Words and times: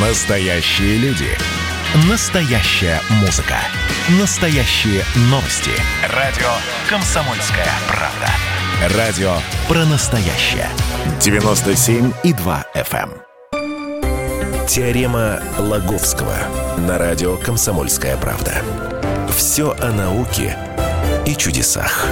Настоящие 0.00 0.96
люди. 0.98 1.26
Настоящая 2.08 3.00
музыка. 3.20 3.56
Настоящие 4.20 5.02
новости. 5.22 5.72
Радио 6.14 6.46
«Комсомольская 6.88 7.66
правда». 7.88 8.96
Радио 8.96 9.32
про 9.66 9.84
настоящее. 9.86 10.68
97,2 11.18 12.64
FM. 12.76 13.10
эм. 13.52 14.66
Теорема 14.68 15.40
Лаговского 15.58 16.36
на 16.86 16.96
радио 16.96 17.36
«Комсомольская 17.36 18.16
правда». 18.18 18.52
Все 19.36 19.74
о 19.80 19.90
науке 19.90 20.56
и 21.26 21.34
чудесах. 21.34 22.06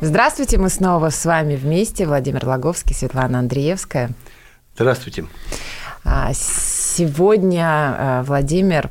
Здравствуйте, 0.00 0.58
мы 0.58 0.68
снова 0.68 1.10
с 1.10 1.24
вами 1.24 1.56
вместе. 1.56 2.06
Владимир 2.06 2.46
Логовский, 2.46 2.94
Светлана 2.94 3.40
Андреевская. 3.40 4.10
Здравствуйте. 4.74 5.26
А, 6.04 6.32
Сегодня 6.34 7.66
а, 7.66 8.22
Владимир 8.22 8.88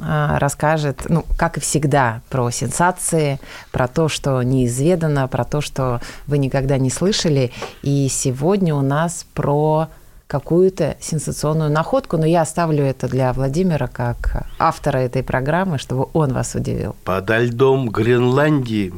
а, 0.00 0.38
расскажет, 0.38 1.06
ну, 1.08 1.24
как 1.38 1.56
и 1.56 1.60
всегда, 1.60 2.20
про 2.28 2.50
сенсации, 2.50 3.40
про 3.70 3.88
то, 3.88 4.08
что 4.08 4.42
неизведано, 4.42 5.26
про 5.28 5.44
то, 5.44 5.60
что 5.60 6.00
вы 6.26 6.38
никогда 6.38 6.76
не 6.76 6.90
слышали. 6.90 7.50
И 7.82 8.08
сегодня 8.10 8.74
у 8.74 8.82
нас 8.82 9.26
про 9.32 9.88
какую-то 10.26 10.96
сенсационную 11.00 11.70
находку, 11.70 12.16
но 12.16 12.26
я 12.26 12.42
оставлю 12.42 12.84
это 12.84 13.08
для 13.08 13.32
Владимира 13.32 13.86
как 13.86 14.46
автора 14.58 14.98
этой 14.98 15.22
программы, 15.22 15.78
чтобы 15.78 16.08
он 16.14 16.32
вас 16.32 16.54
удивил. 16.54 16.96
Подо 17.04 17.38
льдом 17.38 17.88
Гренландии 17.88 18.94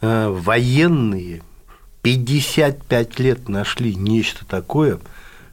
э, 0.00 0.28
военные 0.28 1.42
55 2.04 3.18
лет 3.18 3.48
нашли 3.48 3.94
нечто 3.94 4.44
такое, 4.44 5.00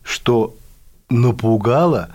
что 0.04 0.54
напугало 1.10 2.10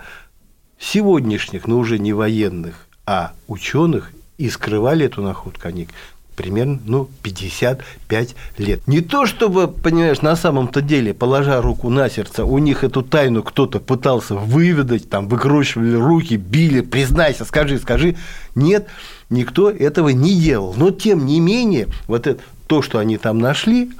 сегодняшних, 0.79 1.67
но 1.67 1.79
уже 1.79 1.97
не 1.97 2.13
военных, 2.13 2.87
а 3.07 3.33
ученых, 3.47 4.11
и 4.37 4.51
скрывали 4.51 5.07
эту 5.07 5.23
находку 5.23 5.67
они 5.67 5.87
примерно 6.35 6.79
ну, 6.85 7.09
55 7.23 8.35
лет. 8.59 8.87
Не 8.87 9.01
то 9.01 9.25
чтобы, 9.25 9.67
понимаешь, 9.67 10.21
на 10.21 10.35
самом-то 10.35 10.83
деле, 10.83 11.15
положа 11.15 11.59
руку 11.59 11.89
на 11.89 12.07
сердце, 12.07 12.45
у 12.45 12.59
них 12.59 12.83
эту 12.83 13.01
тайну 13.01 13.41
кто-то 13.41 13.79
пытался 13.79 14.35
выведать, 14.35 15.09
там, 15.09 15.27
выкручивали 15.29 15.95
руки, 15.95 16.35
били, 16.35 16.81
признайся, 16.81 17.43
скажи, 17.43 17.79
скажи. 17.79 18.15
Нет, 18.53 18.87
никто 19.31 19.71
этого 19.71 20.09
не 20.09 20.39
делал. 20.39 20.75
Но, 20.77 20.91
тем 20.91 21.25
не 21.25 21.39
менее, 21.39 21.87
вот 22.05 22.27
это, 22.27 22.39
то, 22.67 22.81
что 22.81 22.99
они 22.99 23.17
там 23.17 23.39
нашли, 23.39 23.91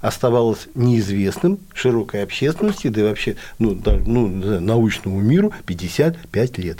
оставалось 0.00 0.68
неизвестным 0.74 1.58
широкой 1.74 2.22
общественности, 2.22 2.88
да 2.88 3.00
и 3.00 3.04
вообще 3.04 3.36
ну, 3.58 3.74
да, 3.74 3.98
ну, 4.06 4.28
научному 4.60 5.20
миру 5.20 5.52
55 5.66 6.58
лет. 6.58 6.78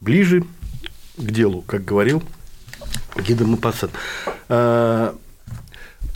Ближе 0.00 0.44
к 1.16 1.30
делу, 1.30 1.62
как 1.62 1.84
говорил 1.84 2.22
Гида 3.16 3.44
Мапасан. 3.44 3.90
В 4.48 5.14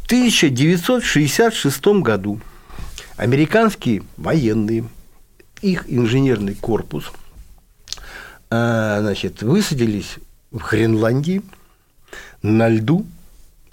1966 0.06 1.86
году 2.02 2.40
американские 3.16 4.02
военные, 4.16 4.84
их 5.62 5.84
инженерный 5.86 6.54
корпус, 6.54 7.12
значит, 8.48 9.42
высадились 9.42 10.16
в 10.50 10.58
Гренландии 10.68 11.42
на 12.42 12.68
льду 12.68 13.06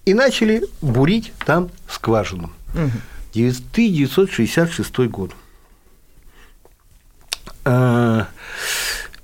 и 0.06 0.14
начали 0.14 0.64
бурить 0.82 1.34
там 1.46 1.70
скважину. 1.88 2.52
Угу. 2.74 2.92
1966 3.32 4.98
год. 5.08 5.32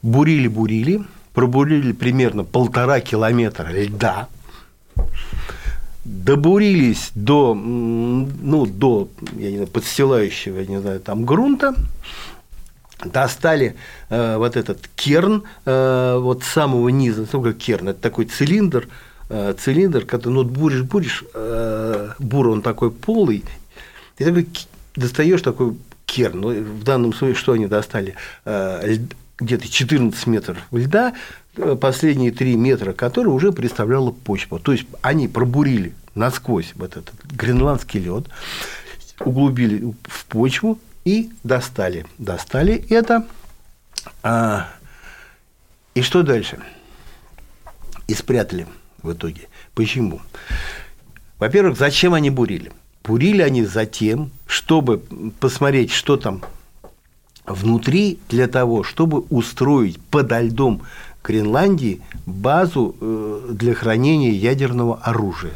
Бурили-бурили, 0.01 1.03
пробурили 1.33 1.91
примерно 1.91 2.43
полтора 2.43 3.01
километра 3.01 3.69
льда, 3.71 4.27
добурились 6.05 7.11
до, 7.15 7.53
ну, 7.55 8.65
до 8.65 9.09
я 9.33 9.49
не 9.49 9.57
знаю, 9.57 9.67
подстилающего, 9.67 10.59
я 10.59 10.65
не 10.67 10.79
знаю, 10.79 10.99
там 10.99 11.25
грунта, 11.25 11.73
достали 13.03 13.75
э, 14.09 14.37
вот 14.37 14.55
этот 14.55 14.87
керн 14.95 15.43
э, 15.65 16.17
вот 16.19 16.43
с 16.43 16.47
самого 16.47 16.89
низа, 16.89 17.27
ну, 17.31 17.41
как 17.41 17.57
керн, 17.57 17.89
это 17.89 17.99
такой 17.99 18.25
цилиндр, 18.25 18.87
э, 18.87 19.06
цилиндр, 19.29 20.05
когда 20.05 20.29
ну, 20.29 20.43
буришь, 20.43 20.83
буришь, 20.83 21.23
э, 21.33 22.11
бур 22.19 22.49
он 22.49 22.61
такой 22.61 22.91
полый, 22.91 23.43
и 24.17 24.23
такой 24.23 24.47
достаешь 24.95 25.41
такой 25.41 25.77
керн. 26.05 26.41
Ну, 26.41 26.49
в 26.49 26.83
данном 26.83 27.13
случае 27.13 27.35
что 27.35 27.53
они 27.53 27.67
достали? 27.67 28.15
Э, 28.45 28.97
где-то 29.39 29.69
14 29.69 30.27
метров 30.27 30.57
льда, 30.71 31.13
э, 31.55 31.75
последние 31.79 32.31
3 32.31 32.55
метра 32.55 32.93
которые 32.93 33.33
уже 33.33 33.51
представляла 33.51 34.11
почва. 34.11 34.59
То 34.59 34.71
есть 34.71 34.85
они 35.01 35.27
пробурили 35.27 35.93
насквозь 36.15 36.73
вот 36.75 36.97
этот 36.97 37.13
гренландский 37.25 37.99
лед, 37.99 38.25
углубили 39.19 39.93
в 40.03 40.25
почву 40.25 40.79
и 41.05 41.31
достали. 41.43 42.05
Достали 42.17 42.85
это. 42.89 43.25
А, 44.23 44.69
и 45.93 46.01
что 46.01 46.23
дальше? 46.23 46.59
И 48.07 48.13
спрятали 48.13 48.67
в 49.03 49.13
итоге. 49.13 49.47
Почему? 49.73 50.21
Во-первых, 51.39 51.77
зачем 51.77 52.13
они 52.13 52.29
бурили? 52.29 52.71
Бурили 53.03 53.41
они 53.41 53.63
за 53.63 53.85
тем, 53.85 54.31
чтобы 54.47 55.01
посмотреть, 55.39 55.91
что 55.91 56.17
там 56.17 56.41
внутри 57.45 58.19
для 58.29 58.47
того, 58.47 58.83
чтобы 58.83 59.21
устроить 59.29 59.99
подо 59.99 60.41
льдом 60.41 60.81
Гренландии 61.23 62.01
базу 62.25 62.95
э, 62.99 63.49
для 63.51 63.73
хранения 63.73 64.31
ядерного 64.31 64.97
оружия. 65.03 65.53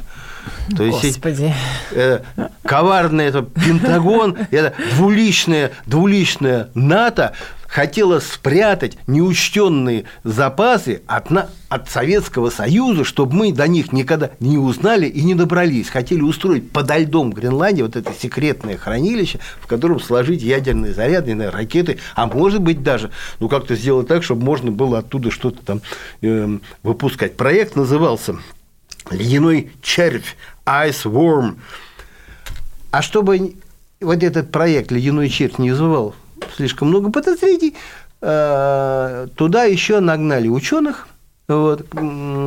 То 0.75 0.84
есть 0.84 1.02
Господи. 1.02 1.53
Э, 1.91 2.22
коварный 2.63 3.25
это 3.25 3.41
Пентагон, 3.41 4.38
это 4.52 4.73
двуличная, 4.96 5.72
двуличная 5.85 6.69
НАТО 6.73 7.34
хотела 7.72 8.20
спрятать 8.20 8.98
неучтенные 9.08 10.04
запасы 10.26 11.02
от, 11.08 11.32
на, 11.32 11.50
от 11.70 11.90
Советского 11.90 12.50
Союза, 12.50 13.06
чтобы 13.06 13.34
мы 13.34 13.54
до 13.54 13.66
них 13.66 13.94
никогда 13.94 14.32
не 14.42 14.58
узнали 14.58 15.08
и 15.08 15.24
не 15.24 15.36
добрались. 15.36 15.88
Хотели 15.88 16.22
устроить 16.22 16.70
подо 16.70 16.98
льдом 16.98 17.32
Гренландии 17.32 17.82
вот 17.82 17.96
это 17.96 18.12
секретное 18.14 18.76
хранилище, 18.76 19.40
в 19.62 19.68
котором 19.68 20.02
сложить 20.02 20.42
ядерные 20.42 20.94
заряды, 20.94 21.32
ракеты, 21.50 22.00
а 22.14 22.28
может 22.28 22.62
быть 22.62 22.84
даже, 22.84 23.09
ну 23.40 23.48
как-то 23.48 23.78
сделать 23.78 24.09
так, 24.09 24.24
чтобы 24.24 24.44
можно 24.44 24.70
было 24.70 25.00
оттуда 25.00 25.32
что-то 25.32 25.64
там 25.64 25.82
э, 26.22 26.58
выпускать. 26.84 27.38
Проект 27.38 27.78
назывался 27.78 28.36
«Ледяной 29.09 29.72
червь», 29.82 30.36
«Ice 30.66 31.06
Worm». 31.06 31.56
А 32.92 33.02
чтобы 33.02 33.56
вот 34.02 34.22
этот 34.22 34.52
проект 34.52 34.92
«Ледяной 34.92 35.30
червь» 35.30 35.58
не 35.58 35.72
вызывал 35.72 36.16
слишком 36.56 36.90
много 36.90 37.12
подозрений. 37.12 37.75
Э, 38.22 39.28
туда 39.35 39.63
еще 39.63 40.00
нагнали 40.00 40.47
ученых, 40.47 41.07
вот, 41.47 41.85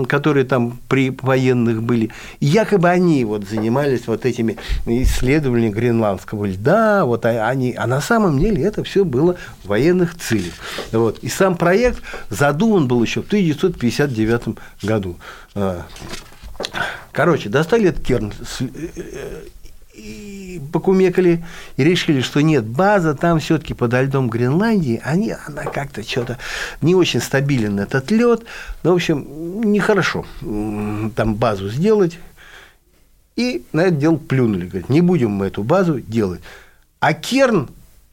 которые 0.09 0.45
там 0.45 0.79
при 0.89 1.11
военных 1.11 1.83
были. 1.83 2.11
якобы 2.41 2.89
они 2.89 3.25
вот 3.25 3.45
занимались 3.45 4.07
вот 4.07 4.25
этими 4.25 4.57
исследованиями 4.87 5.73
гренландского 5.73 6.47
льда, 6.47 7.05
вот 7.05 7.27
а, 7.27 7.49
они, 7.49 7.75
а 7.75 7.87
на 7.87 8.01
самом 8.01 8.39
деле 8.39 8.63
это 8.63 8.85
все 8.85 9.05
было 9.05 9.37
военных 9.65 10.17
целях. 10.17 10.55
Вот. 10.93 11.19
И 11.19 11.29
сам 11.29 11.57
проект 11.57 12.03
задуман 12.31 12.89
был 12.89 13.03
еще 13.03 13.23
в 13.23 13.27
1959 13.27 14.59
году. 14.83 15.17
Э, 15.55 15.83
короче, 17.13 17.49
достали 17.49 17.89
этот 17.89 18.05
керн 18.05 18.33
э, 18.61 19.43
и 19.95 20.61
покумекали 20.73 21.45
и 21.77 21.85
решили, 21.85 22.21
что 22.21 22.41
нет, 22.41 22.65
база 22.65 23.15
там 23.15 23.39
все-таки 23.39 23.75
подо 23.75 24.03
льдом 24.03 24.29
Гренландии, 24.29 25.01
они, 25.05 25.35
она 25.47 25.65
как-то 25.65 26.03
что-то 26.03 26.39
не 26.81 26.95
очень 26.95 27.21
стабилен 27.21 27.79
этот 27.79 28.11
лед. 28.11 28.43
Ну, 28.83 28.93
в 28.93 28.95
общем, 28.95 29.63
нехорошо 29.71 30.27
там 30.41 31.35
базу 31.37 31.69
сделать. 31.69 32.19
И 33.37 33.65
на 33.73 33.83
это 33.83 33.97
дело 33.97 34.17
плюнули. 34.17 34.67
Говорят, 34.67 34.89
не 34.89 35.01
будем 35.01 35.31
мы 35.31 35.47
эту 35.47 35.63
базу 35.63 36.01
делать. 36.01 36.41
А 37.01 37.15
Керн 37.15 37.69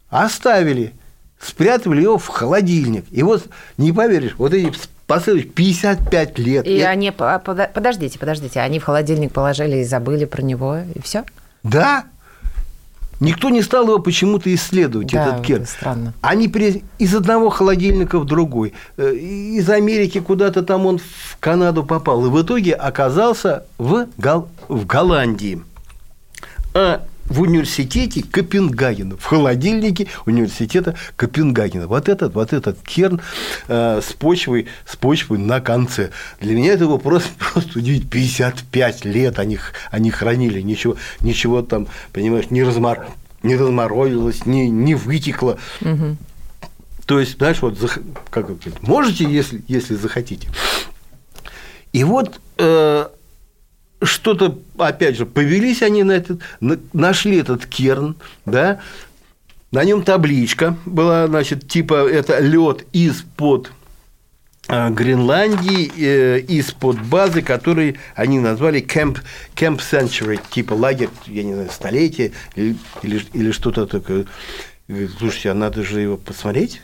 оставили, 0.10 0.94
спрятали 1.40 2.02
его 2.02 2.18
в 2.18 2.28
холодильник. 2.28 3.06
И 3.12 3.24
вот, 3.24 3.48
не 3.78 3.92
поверишь, 3.92 4.36
вот 4.38 4.54
эти 4.54 4.72
последующие 5.08 5.52
55 5.52 6.40
лет. 6.40 6.66
И 6.66 6.78
это... 6.78 6.90
они, 6.90 7.12
подождите, 7.12 8.18
подождите, 8.18 8.60
они 8.62 8.80
в 8.80 8.84
холодильник 8.84 9.32
положили 9.32 9.78
и 9.78 9.84
забыли 9.84 10.26
про 10.26 10.42
него, 10.42 10.78
и 10.94 11.02
все? 11.02 11.24
Да, 11.64 12.06
Никто 13.22 13.52
не 13.52 13.62
стал 13.62 13.84
его 13.84 14.00
почему-то 14.00 14.54
исследовать, 14.54 15.12
да, 15.12 15.28
этот 15.28 15.46
кер. 15.46 15.66
Странно. 15.68 16.14
Они 16.22 16.48
при... 16.48 16.84
из 16.98 17.14
одного 17.14 17.52
холодильника 17.52 18.18
в 18.18 18.26
другой. 18.26 18.74
Э, 18.98 19.14
из 19.14 19.70
Америки 19.70 20.20
куда-то 20.20 20.64
там 20.64 20.88
он 20.88 20.98
в 20.98 21.38
Канаду 21.40 21.84
попал. 21.84 22.26
И 22.26 22.30
в 22.30 22.42
итоге 22.42 22.74
оказался 22.74 23.66
в, 23.78 24.08
Гол... 24.18 24.50
в 24.68 24.88
Голландии. 24.88 25.62
А 26.74 27.04
в 27.32 27.42
университете 27.42 28.24
Копенгагена, 28.24 29.16
в 29.16 29.24
холодильнике 29.24 30.08
университета 30.26 30.96
Копенгагена. 31.16 31.88
Вот 31.88 32.10
этот, 32.10 32.34
вот 32.36 32.52
этот 32.52 32.82
керн 32.82 33.22
э, 33.70 34.02
с, 34.04 34.12
почвой, 34.14 34.68
с 34.86 34.98
почвой 34.98 35.38
на 35.38 35.62
конце. 35.62 36.12
Для 36.42 36.56
меня 36.56 36.74
это 36.74 36.88
вопрос 36.88 37.24
просто 37.54 37.80
удивить. 37.80 38.10
55 38.10 39.06
лет 39.06 39.40
они, 39.40 39.60
они 39.92 40.12
хранили, 40.12 40.60
ничего, 40.62 40.98
ничего 41.22 41.62
там, 41.62 41.88
понимаешь, 42.12 42.50
не, 42.50 42.64
размор, 42.64 43.08
не 43.44 43.56
разморозилось, 43.56 44.46
не, 44.46 44.70
не 44.70 44.94
вытекло. 44.96 45.58
Угу. 45.80 46.18
То 47.06 47.20
есть, 47.20 47.38
знаешь, 47.38 47.62
вот 47.62 47.78
как 48.30 48.48
можете, 48.82 49.24
если, 49.24 49.64
если 49.70 49.96
захотите. 49.96 50.50
И 51.94 52.04
вот 52.04 52.42
э, 52.58 53.08
что-то, 54.02 54.60
опять 54.78 55.18
же, 55.18 55.26
повелись 55.26 55.82
они 55.82 56.04
на 56.04 56.14
этот, 56.14 56.42
нашли 56.94 57.38
этот 57.38 57.66
керн, 57.66 58.16
да, 58.46 58.80
на 59.72 59.84
нем 59.84 60.04
табличка 60.04 60.76
была, 60.86 61.28
значит, 61.28 61.68
типа 61.68 62.10
это 62.10 62.40
лед 62.40 62.86
из-под 62.92 63.72
а, 64.68 64.90
Гренландии, 64.90 65.92
э, 65.98 66.40
из-под 66.40 67.02
базы, 67.02 67.42
который 67.42 67.98
они 68.16 68.40
назвали 68.40 68.82
Camp, 68.82 69.20
Camp 69.56 69.80
Century, 69.80 70.40
типа 70.50 70.74
лагерь, 70.74 71.10
я 71.26 71.44
не 71.44 71.54
знаю, 71.54 71.70
столетие 71.72 72.32
или, 72.56 72.76
или, 73.34 73.52
что-то 73.52 73.86
такое. 73.86 74.26
Слушайте, 75.18 75.52
а 75.52 75.54
надо 75.54 75.84
же 75.84 76.02
его 76.02 76.18
посмотреть. 76.18 76.82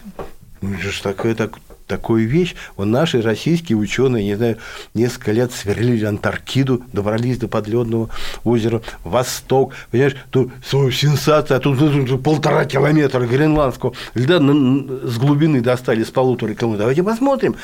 Это 0.62 0.78
же 0.78 1.04
такое, 1.04 1.36
так, 1.36 1.60
такую 1.88 2.28
вещь. 2.28 2.56
Вот 2.76 2.86
наши 2.86 3.22
российские 3.22 3.78
ученые, 3.78 4.26
не 4.26 4.36
знаю, 4.36 4.58
несколько 4.94 5.32
лет 5.32 5.52
сверлили 5.52 6.06
Антарктиду, 6.06 6.84
добрались 6.94 7.38
до 7.40 7.48
подледного 7.48 8.10
озера 8.44 8.82
Восток. 9.04 9.74
Понимаешь, 9.90 10.16
тут 10.30 10.52
свою 10.66 10.92
сенсация, 10.92 11.58
а 11.58 11.60
тут, 11.60 11.80
тут, 11.80 12.08
тут 12.08 12.24
полтора 12.24 12.66
километра 12.66 13.26
гренландского 13.26 13.94
льда 14.14 14.38
с 14.38 15.18
глубины 15.18 15.62
достали 15.62 16.04
с 16.04 16.12
полутора 16.12 16.54
километров. 16.54 16.80
Давайте 16.80 17.04
посмотрим. 17.04 17.56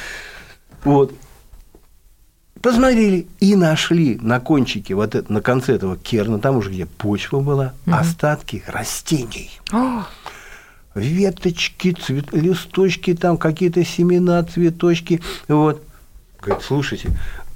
Вот. 0.84 1.14
Посмотрели 2.62 3.28
и 3.42 3.58
нашли 3.58 4.18
на 4.22 4.40
кончике, 4.40 4.96
вот 4.96 5.16
это, 5.16 5.32
на 5.32 5.42
конце 5.42 5.76
этого 5.76 5.98
керна, 5.98 6.40
там 6.40 6.56
уже 6.56 6.70
где 6.70 6.86
почва 6.86 7.42
была, 7.42 7.74
угу. 7.86 7.96
остатки 7.96 8.64
растений 8.68 9.52
веточки, 10.96 11.92
цвет, 11.94 12.34
листочки, 12.34 13.14
там 13.14 13.38
какие-то 13.38 13.84
семена, 13.84 14.44
цветочки. 14.44 15.22
Вот. 15.48 15.84
Говорит, 16.42 16.64
слушайте, 16.64 17.10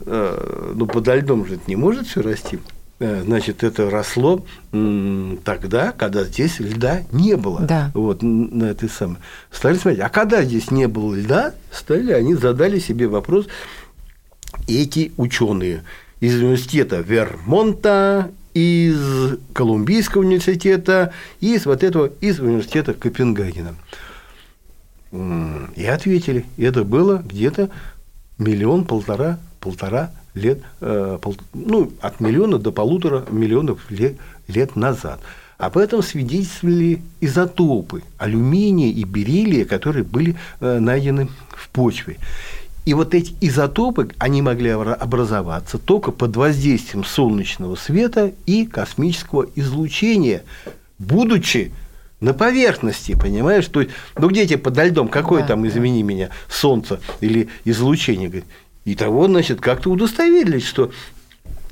э, 0.06 0.74
ну 0.76 0.86
подо 0.86 1.16
льдом 1.16 1.46
же 1.46 1.56
это 1.56 1.64
не 1.68 1.76
может 1.76 2.08
все 2.08 2.22
расти. 2.22 2.60
Э, 3.00 3.22
значит, 3.24 3.64
это 3.64 3.90
росло 3.92 4.44
тогда, 4.72 5.92
когда 5.92 6.24
здесь 6.24 6.60
льда 6.60 7.04
не 7.12 7.38
было. 7.38 7.62
Да. 7.62 7.92
Вот, 7.94 8.24
на 8.24 8.66
этой 8.66 8.90
самой. 8.90 9.18
Стали 9.52 9.78
смотреть, 9.78 10.02
а 10.04 10.10
когда 10.10 10.44
здесь 10.44 10.72
не 10.72 10.88
было 10.88 11.14
льда, 11.14 11.54
стали, 11.72 12.12
они 12.12 12.34
задали 12.34 12.80
себе 12.80 13.08
вопрос, 13.08 13.48
эти 14.68 15.12
ученые 15.18 15.84
из 16.20 16.36
университета 16.42 17.02
Вермонта, 17.02 18.32
из 18.58 19.38
Колумбийского 19.54 20.22
университета, 20.22 21.14
и 21.40 21.56
из 21.56 21.66
вот 21.66 21.84
этого, 21.84 22.10
из 22.22 22.40
университета 22.40 22.94
Копенгагена. 22.94 23.76
И 25.12 25.86
ответили, 25.86 26.46
это 26.58 26.84
было 26.84 27.18
где-то 27.18 27.70
миллион, 28.40 28.86
полтора, 28.86 29.40
полтора 29.60 30.12
лет, 30.34 30.60
э, 30.82 31.18
ну, 31.54 31.92
от 32.02 32.20
миллиона 32.20 32.58
до 32.58 32.72
полутора 32.72 33.26
миллионов 33.30 33.90
лет, 33.92 34.16
лет 34.48 34.76
назад. 34.76 35.20
Об 35.58 35.78
этом 35.78 36.04
свидетельствовали 36.04 37.02
изотопы 37.22 38.04
алюминия 38.18 38.92
и 38.92 39.04
бериллия, 39.04 39.66
которые 39.66 40.04
были 40.04 40.36
э, 40.60 40.80
найдены 40.80 41.30
в 41.50 41.70
почве. 41.70 42.18
И 42.88 42.94
вот 42.94 43.14
эти 43.14 43.34
изотопы, 43.42 44.12
они 44.18 44.42
могли 44.42 44.70
образоваться 44.70 45.78
только 45.78 46.14
под 46.14 46.38
воздействием 46.38 47.04
солнечного 47.04 47.76
света 47.76 48.32
и 48.46 48.66
космического 48.66 49.46
излучения, 49.56 50.44
будучи 50.98 51.74
на 52.22 52.34
поверхности, 52.34 53.14
понимаешь? 53.20 53.66
То 53.66 53.82
есть, 53.82 53.92
ну 54.18 54.30
где 54.30 54.48
тебе 54.48 54.60
подо 54.60 54.86
льдом, 54.86 55.10
какое 55.10 55.42
да, 55.42 55.48
там, 55.50 55.68
извини 55.68 56.02
да. 56.02 56.08
меня, 56.08 56.30
солнце 56.48 57.02
или 57.20 57.50
излучение? 57.66 58.46
И 58.86 58.96
того, 58.96 59.28
значит, 59.28 59.60
как-то 59.60 59.90
удостоверились, 59.90 60.66
что 60.66 60.90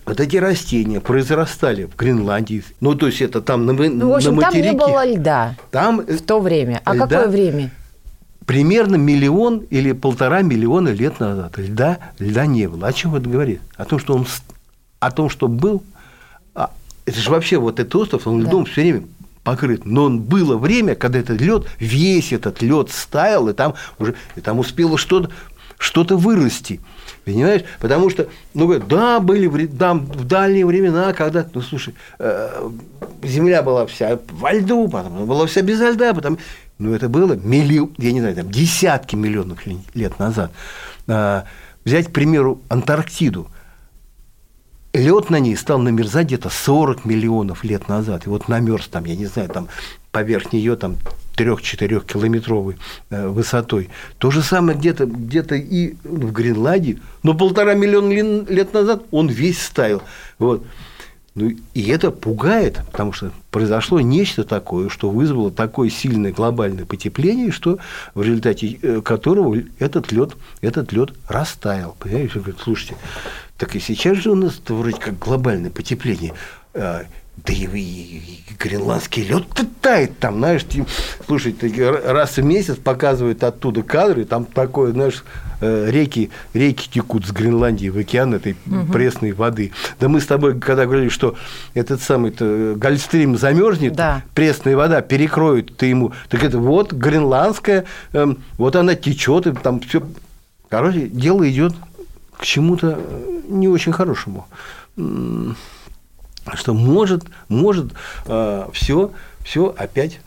вот 0.06 0.20
эти 0.20 0.36
растения 0.36 1.00
произрастали 1.00 1.86
в 1.86 1.96
Гренландии. 1.96 2.62
Ну, 2.82 2.94
то 2.94 3.08
есть, 3.08 3.22
это 3.22 3.40
там 3.40 3.66
на, 3.66 3.72
ну, 3.72 4.10
в 4.10 4.16
общем, 4.16 4.36
на 4.36 4.48
материке. 4.48 4.72
там 4.72 4.78
не 4.78 4.86
было 4.86 5.06
льда 5.06 5.56
там 5.72 6.02
в 6.02 6.22
то 6.24 6.42
время. 6.42 6.82
А 6.84 6.94
льда, 6.94 7.08
какое 7.08 7.30
время? 7.30 7.72
Примерно 8.46 8.96
миллион 8.96 9.60
или 9.70 9.92
полтора 9.92 10.42
миллиона 10.42 10.90
лет 10.90 11.20
назад. 11.20 11.58
Льда, 11.58 12.00
льда 12.20 12.46
не 12.46 12.68
было. 12.68 12.88
О 12.88 12.94
чем 12.94 13.16
это 13.16 13.30
говорит? 13.30 13.62
О 13.76 13.86
том, 13.86 14.00
что 14.00 14.14
он 14.16 14.26
о 15.00 15.12
том, 15.12 15.30
что 15.30 15.48
был. 15.48 15.84
А, 16.54 16.72
это 17.06 17.20
же 17.20 17.30
вообще 17.30 17.58
вот 17.58 17.80
этот 17.80 17.96
остров, 17.96 18.28
он 18.28 18.42
льдом 18.42 18.64
да. 18.64 18.72
все 18.72 18.82
время 18.82 19.04
покрыт. 19.44 19.86
Но 19.86 20.06
он 20.06 20.22
было 20.22 20.58
время, 20.58 20.96
когда 20.96 21.20
этот 21.20 21.40
лед, 21.40 21.68
весь 21.80 22.34
этот 22.34 22.62
лед 22.62 22.90
стаял, 22.92 23.48
и 23.50 23.54
там 23.54 23.76
уже 24.00 24.16
и 24.36 24.42
там 24.42 24.60
успело 24.60 24.98
что-то 24.98 25.30
что-то 25.78 26.18
вырасти. 26.18 26.80
Понимаешь? 27.26 27.64
Потому 27.80 28.10
что, 28.10 28.28
ну, 28.54 28.66
говорят, 28.66 28.88
да, 28.88 29.20
были 29.20 29.66
да, 29.66 29.94
в 29.96 30.26
дальние 30.26 30.66
времена, 30.66 31.12
когда, 31.14 31.46
ну, 31.54 31.62
слушай, 31.62 31.96
э, 32.20 32.70
земля 33.24 33.64
была 33.64 33.88
вся 33.88 34.20
во 34.32 34.54
льду, 34.54 34.88
потом 34.88 35.26
была 35.26 35.48
вся 35.48 35.62
без 35.62 35.80
льда, 35.80 36.14
потом 36.14 36.38
но 36.77 36.94
это 36.94 37.10
было 37.10 37.33
миллион, 37.33 37.94
я 37.98 38.12
не 38.12 38.19
знаю, 38.19 38.36
там, 38.36 38.51
десятки 38.51 39.16
миллионов 39.16 39.66
лет 39.94 40.19
назад. 40.19 40.51
А, 41.07 41.45
взять, 41.83 42.07
к 42.07 42.12
примеру, 42.12 42.62
Антарктиду. 42.69 43.48
Лед 44.94 45.30
на 45.30 45.39
ней 45.39 45.57
стал 45.57 45.80
намерзать 45.80 46.27
где-то 46.27 46.50
40 46.50 47.04
миллионов 47.04 47.66
лет 47.66 47.89
назад. 47.89 48.25
И 48.25 48.30
вот 48.30 48.48
намерз 48.48 48.88
там, 48.88 49.04
я 49.06 49.16
не 49.16 49.25
знаю, 49.25 49.50
там 49.50 49.68
поверх 50.12 50.54
нее 50.54 50.77
там 50.77 50.95
3-4 51.36 52.06
километровой 52.06 52.77
э, 53.10 53.27
высотой. 53.27 53.89
То 54.18 54.31
же 54.31 54.42
самое 54.42 54.77
где-то 54.77 55.06
где 55.06 55.42
и 55.57 55.98
в 56.04 56.31
Гренландии, 56.31 57.01
но 57.24 57.33
полтора 57.33 57.74
миллиона 57.74 58.45
лет 58.50 58.74
назад 58.74 59.04
он 59.12 59.27
весь 59.27 59.62
стаял. 59.62 60.01
Вот. 60.39 60.66
Ну, 61.36 61.52
и 61.74 61.88
это 61.90 62.12
пугает, 62.12 62.80
потому 62.92 63.12
что 63.12 63.32
произошло 63.52 64.00
нечто 64.00 64.46
такое, 64.46 64.88
что 64.88 65.10
вызвало 65.10 65.52
такое 65.52 65.90
сильное 65.90 66.32
глобальное 66.32 66.86
потепление, 66.86 67.51
что 67.51 67.77
в 68.13 68.22
результате 68.22 68.80
э, 68.82 69.01
которого 69.01 69.58
этот 69.77 70.13
лед 70.13 70.38
этот 70.62 70.94
лед 70.94 71.13
растаял. 71.27 71.98
Понимаете, 72.00 72.42
слушайте, 72.63 72.96
так 73.58 73.75
и 73.75 73.82
сейчас 73.82 74.18
же 74.18 74.32
у 74.32 74.36
нас 74.36 74.62
вроде 74.65 74.98
как 74.98 75.20
глобальное 75.20 75.72
потепление. 75.72 76.34
А, 76.74 77.04
да 77.46 77.54
и, 77.54 77.65
и, 77.65 78.44
и 78.50 78.54
гренландский 78.58 79.24
лед 79.24 79.44
тает 79.82 80.18
там, 80.20 80.38
знаешь, 80.38 80.63
ты, 80.63 80.86
слушай, 81.25 81.54
раз 82.06 82.38
в 82.38 82.44
месяц 82.44 82.77
показывают 82.77 83.44
оттуда 83.44 83.84
кадры, 83.84 84.24
там 84.24 84.46
такое, 84.46 84.94
знаешь, 84.94 85.25
реки, 85.89 86.29
реки 86.53 86.89
текут 86.91 87.25
с 87.25 87.31
Гренландии 87.31 87.89
в 87.89 87.98
океан 87.98 88.34
этой 88.34 88.55
угу. 88.65 88.91
пресной 88.91 89.31
воды. 89.31 89.72
Да 90.00 90.07
мы 90.07 90.22
с 90.22 90.25
тобой, 90.25 90.60
когда 90.60 90.86
говорили, 90.86 91.10
что 91.10 91.36
этот 91.74 92.01
самый 92.01 92.31
Гольфстрим 92.75 93.38
замерзнет, 93.38 93.93
да. 93.93 94.24
пресная 94.34 94.75
вода 94.75 95.01
перекроет 95.01 95.75
ты 95.77 95.88
ему, 95.88 96.13
так 96.29 96.43
это 96.43 96.57
вот 96.60 96.93
гренландская, 96.93 97.86
э, 98.13 98.36
вот 98.57 98.75
она 98.75 98.95
течет, 98.95 99.48
и 99.48 99.51
там 99.53 99.79
все, 99.79 100.01
короче, 100.69 101.07
дело 101.07 101.50
идет 101.50 101.74
к 102.38 102.43
чему-то 102.43 103.00
не 103.48 103.67
очень 103.67 103.91
хорошему 103.91 104.45
что 106.53 106.74
может, 106.74 107.24
может 107.48 107.93
э, 108.25 108.67
все, 108.74 109.12
все 109.43 109.74
опять, 109.77 110.19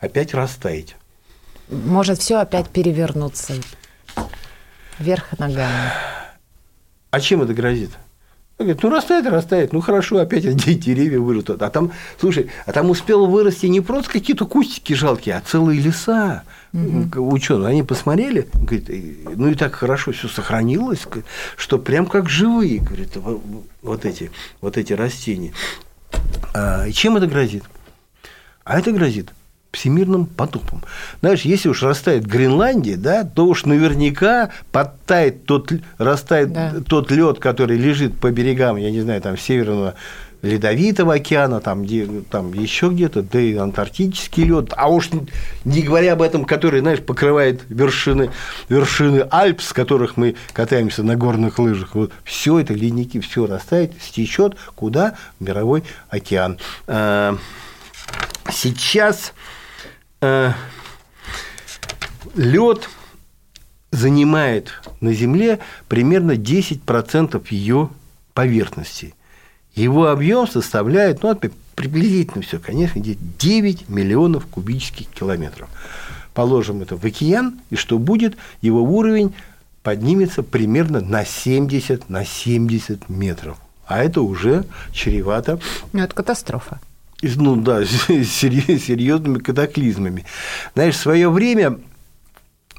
опять 0.00 0.34
растаять. 0.34 0.96
Может 1.68 2.18
все 2.18 2.36
опять 2.38 2.68
перевернуться 2.68 3.54
вверх 4.98 5.38
ногами. 5.38 5.92
А 7.10 7.20
чем 7.20 7.42
это 7.42 7.54
грозит? 7.54 7.90
Он 8.56 8.66
говорит, 8.66 8.82
ну 8.84 8.90
растает, 8.90 9.26
растает, 9.26 9.72
ну 9.72 9.80
хорошо, 9.80 10.18
опять 10.18 10.44
деревья 10.56 11.18
вырастут. 11.18 11.60
А 11.62 11.70
там, 11.70 11.90
слушай, 12.20 12.50
а 12.66 12.72
там 12.72 12.88
успел 12.88 13.26
вырасти 13.26 13.66
не 13.66 13.80
просто 13.80 14.10
какие-то 14.10 14.46
кустики 14.46 14.92
жалкие, 14.92 15.36
а 15.36 15.40
целые 15.40 15.80
леса. 15.80 16.44
Угу. 16.72 17.20
Ученые, 17.32 17.68
они 17.68 17.82
посмотрели, 17.82 18.48
говорит, 18.52 18.88
ну 19.36 19.48
и 19.48 19.54
так 19.54 19.74
хорошо 19.74 20.12
все 20.12 20.28
сохранилось, 20.28 21.06
что 21.56 21.78
прям 21.78 22.06
как 22.06 22.28
живые, 22.28 22.78
говорит, 22.78 23.10
вот 23.82 24.04
эти, 24.04 24.30
вот 24.60 24.76
эти 24.76 24.92
растения. 24.92 25.52
А, 26.52 26.88
чем 26.90 27.16
это 27.16 27.26
грозит? 27.26 27.64
А 28.64 28.78
это 28.78 28.92
грозит 28.92 29.30
всемирным 29.74 30.26
потопом. 30.26 30.82
Знаешь, 31.20 31.42
если 31.42 31.68
уж 31.68 31.82
растает 31.82 32.26
Гренландия, 32.26 32.96
да, 32.96 33.24
то 33.24 33.46
уж 33.46 33.64
наверняка 33.64 34.50
подтает 34.72 35.44
тот, 35.44 35.72
растает 35.98 36.52
да. 36.52 36.74
тот 36.86 37.10
лед, 37.10 37.38
который 37.38 37.76
лежит 37.76 38.18
по 38.18 38.30
берегам, 38.30 38.76
я 38.76 38.90
не 38.90 39.00
знаю, 39.00 39.20
там, 39.20 39.36
северного 39.36 39.94
Ледовитого 40.44 41.14
океана, 41.14 41.60
там, 41.60 41.84
где, 41.84 42.06
там 42.30 42.52
еще 42.52 42.90
где-то, 42.90 43.22
да 43.22 43.40
и 43.40 43.56
антарктический 43.56 44.44
лед, 44.44 44.74
а 44.76 44.90
уж 44.90 45.08
не 45.64 45.80
говоря 45.80 46.12
об 46.12 46.20
этом, 46.20 46.44
который, 46.44 46.80
знаешь, 46.80 47.00
покрывает 47.00 47.62
вершины, 47.70 48.30
вершины 48.68 49.26
Альп, 49.30 49.62
с 49.62 49.72
которых 49.72 50.18
мы 50.18 50.36
катаемся 50.52 51.02
на 51.02 51.16
горных 51.16 51.58
лыжах, 51.58 51.94
вот 51.94 52.12
все 52.24 52.58
это 52.58 52.74
ледники, 52.74 53.20
все 53.20 53.46
растает, 53.46 53.92
стечет 54.02 54.56
куда? 54.74 55.14
В 55.40 55.44
мировой 55.44 55.82
океан. 56.10 56.58
А, 56.86 57.38
сейчас 58.52 59.32
э, 59.32 59.63
лед 62.34 62.88
занимает 63.90 64.72
на 65.00 65.12
Земле 65.12 65.60
примерно 65.88 66.32
10% 66.32 67.44
ее 67.50 67.90
поверхности. 68.32 69.14
Его 69.74 70.08
объем 70.08 70.46
составляет, 70.46 71.22
ну, 71.22 71.38
приблизительно 71.74 72.42
все, 72.42 72.58
конечно, 72.58 73.00
9 73.00 73.88
миллионов 73.88 74.46
кубических 74.46 75.08
километров. 75.08 75.68
Положим 76.32 76.82
это 76.82 76.96
в 76.96 77.04
океан, 77.04 77.60
и 77.70 77.76
что 77.76 77.98
будет? 77.98 78.36
Его 78.60 78.82
уровень 78.82 79.34
поднимется 79.82 80.42
примерно 80.42 81.00
на 81.00 81.24
70, 81.24 82.08
на 82.08 82.24
70 82.24 83.08
метров. 83.08 83.58
А 83.86 84.02
это 84.02 84.22
уже 84.22 84.64
чревато. 84.92 85.60
Ну, 85.92 86.02
это 86.02 86.14
катастрофа. 86.14 86.80
Ну 87.36 87.56
да, 87.56 87.84
серьезными 87.86 89.38
катаклизмами. 89.38 90.24
Знаешь, 90.74 90.94
в 90.94 91.00
свое 91.00 91.28
время 91.28 91.78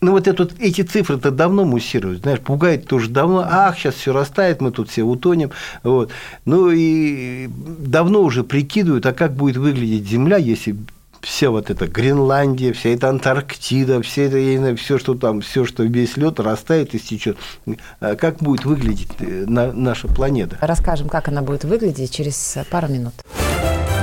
ну, 0.01 0.11
вот 0.11 0.27
это, 0.27 0.47
эти 0.59 0.81
цифры-то 0.81 1.31
давно 1.31 1.65
муссируют, 1.65 2.21
знаешь, 2.21 2.39
пугает 2.39 2.85
тоже 2.85 3.09
давно, 3.09 3.45
ах, 3.47 3.77
сейчас 3.77 3.95
все 3.95 4.13
растает, 4.13 4.61
мы 4.61 4.71
тут 4.71 4.89
все 4.89 5.03
утонем, 5.03 5.51
вот. 5.83 6.11
Ну, 6.43 6.69
и 6.69 7.47
давно 7.47 8.21
уже 8.21 8.43
прикидывают, 8.43 9.05
а 9.05 9.13
как 9.13 9.33
будет 9.33 9.57
выглядеть 9.57 10.07
Земля, 10.07 10.37
если 10.37 10.75
вся 11.21 11.49
вот 11.49 11.69
эта 11.69 11.87
Гренландия, 11.87 12.71
вся 12.73 12.89
эта 12.89 13.09
Антарктида, 13.09 14.01
все 14.01 14.25
это, 14.25 14.75
все, 14.75 14.99
что 14.99 15.15
там, 15.15 15.41
все, 15.41 15.65
что 15.65 15.83
весь 15.83 16.17
лед 16.17 16.39
растает 16.39 16.93
и 16.93 16.99
стечет. 16.99 17.37
А 17.99 18.15
как 18.15 18.37
будет 18.37 18.65
выглядеть 18.65 19.09
э, 19.19 19.45
на, 19.47 19.71
наша 19.71 20.07
планета? 20.07 20.57
Расскажем, 20.61 21.09
как 21.09 21.27
она 21.29 21.41
будет 21.41 21.63
выглядеть 21.63 22.11
через 22.11 22.59
пару 22.69 22.87
минут. 22.89 23.13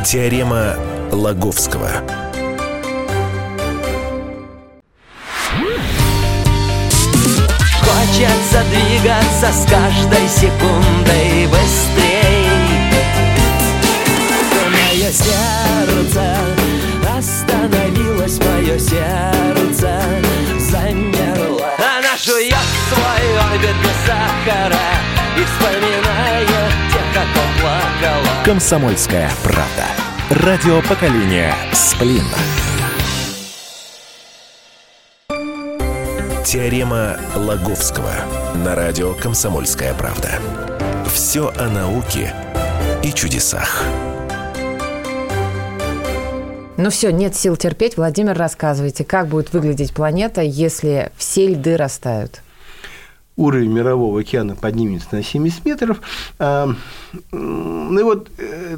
Теорема 0.05 0.75
Лаговского. 1.13 1.89
Хочется 7.81 8.63
двигаться 8.71 9.53
с 9.53 9.71
каждой 9.71 10.29
секундой 10.29 11.47
быстрей 11.47 12.49
Мое 14.71 15.11
сердце 15.13 16.52
Комсомольская 28.53 29.31
правда. 29.43 30.45
Радио 30.45 30.83
поколения 30.83 31.55
Сплин. 31.73 32.23
Теорема 36.45 37.17
Лаговского 37.35 38.13
на 38.63 38.75
радио 38.75 39.15
«Комсомольская 39.15 39.95
правда». 39.95 40.33
Все 41.11 41.51
о 41.57 41.71
науке 41.71 42.35
и 43.03 43.11
чудесах. 43.15 43.85
Ну 46.77 46.91
все, 46.91 47.11
нет 47.11 47.35
сил 47.35 47.57
терпеть. 47.57 47.97
Владимир, 47.97 48.37
рассказывайте, 48.37 49.03
как 49.03 49.29
будет 49.29 49.55
выглядеть 49.55 49.95
планета, 49.95 50.43
если 50.43 51.11
все 51.17 51.47
льды 51.47 51.79
растают? 51.79 52.43
Уровень 53.37 53.73
мирового 53.73 54.21
океана 54.21 54.55
поднимется 54.55 55.09
на 55.13 55.23
70 55.23 55.65
метров. 55.65 56.01
А, 56.39 56.75
ну 57.31 57.99
и 57.99 58.03
вот 58.03 58.31
э, 58.39 58.77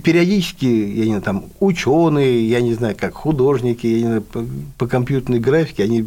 периодически, 0.00 0.64
я 0.64 1.04
не 1.04 1.10
знаю, 1.10 1.22
там 1.22 1.44
ученые, 1.60 2.48
я 2.48 2.60
не 2.62 2.72
знаю, 2.74 2.96
как 2.98 3.14
художники, 3.14 3.86
я 3.86 3.96
не 3.96 4.04
знаю, 4.04 4.22
по, 4.22 4.44
по 4.78 4.86
компьютерной 4.86 5.38
графике, 5.38 5.84
они 5.84 6.04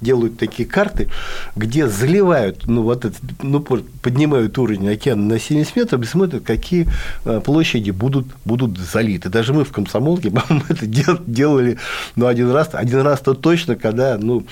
делают 0.00 0.38
такие 0.38 0.68
карты, 0.68 1.08
где 1.54 1.86
заливают, 1.88 2.66
ну, 2.66 2.82
вот 2.82 3.04
это, 3.04 3.16
ну, 3.42 3.60
поднимают 3.60 4.58
уровень 4.58 4.88
океана 4.88 5.22
на 5.22 5.38
70 5.38 5.76
метров 5.76 6.02
и 6.02 6.06
смотрят, 6.06 6.42
какие 6.42 6.88
э, 7.24 7.40
площади 7.44 7.92
будут, 7.92 8.26
будут 8.44 8.76
залиты. 8.76 9.28
Даже 9.28 9.54
мы 9.54 9.64
в 9.64 9.70
комсомолке, 9.70 10.30
по-моему, 10.30 10.64
это 10.68 10.86
делали, 10.86 11.78
ну, 12.16 12.26
один 12.26 12.50
раз, 12.50 12.70
один 12.72 13.00
раз-то 13.00 13.34
точно, 13.34 13.76
когда, 13.76 14.18
ну, 14.18 14.44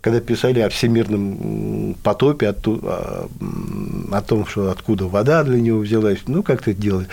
когда 0.00 0.20
писали 0.20 0.60
о 0.60 0.68
всемирном 0.68 1.94
потопе, 2.02 2.48
о, 2.48 4.20
том, 4.22 4.46
что 4.46 4.70
откуда 4.70 5.06
вода 5.06 5.44
для 5.44 5.60
него 5.60 5.80
взялась, 5.80 6.20
ну, 6.26 6.42
как 6.42 6.62
это 6.62 6.74
делать. 6.74 7.08